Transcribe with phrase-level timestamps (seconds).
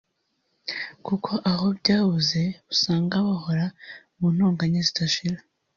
[1.05, 2.41] kuko aho byabuze
[2.73, 3.65] usanga bahora
[4.17, 5.37] mu ntonganya zidashira